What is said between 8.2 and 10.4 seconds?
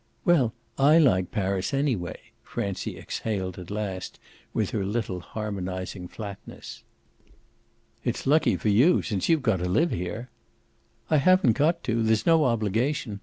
lucky for you, since you've got to live here."